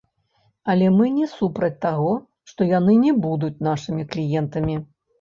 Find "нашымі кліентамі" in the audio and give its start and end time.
3.71-4.85